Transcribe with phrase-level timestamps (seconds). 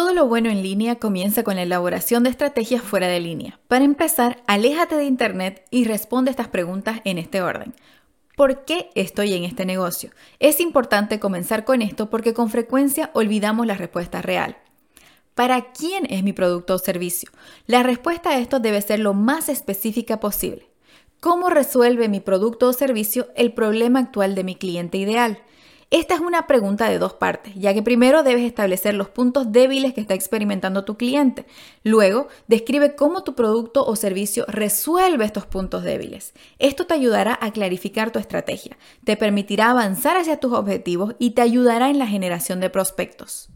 [0.00, 3.60] Todo lo bueno en línea comienza con la elaboración de estrategias fuera de línea.
[3.68, 7.74] Para empezar, aléjate de Internet y responde estas preguntas en este orden.
[8.34, 10.10] ¿Por qué estoy en este negocio?
[10.38, 14.56] Es importante comenzar con esto porque con frecuencia olvidamos la respuesta real.
[15.34, 17.30] ¿Para quién es mi producto o servicio?
[17.66, 20.70] La respuesta a esto debe ser lo más específica posible.
[21.20, 25.42] ¿Cómo resuelve mi producto o servicio el problema actual de mi cliente ideal?
[25.92, 29.92] Esta es una pregunta de dos partes, ya que primero debes establecer los puntos débiles
[29.92, 31.46] que está experimentando tu cliente.
[31.82, 36.32] Luego, describe cómo tu producto o servicio resuelve estos puntos débiles.
[36.60, 41.42] Esto te ayudará a clarificar tu estrategia, te permitirá avanzar hacia tus objetivos y te
[41.42, 43.50] ayudará en la generación de prospectos.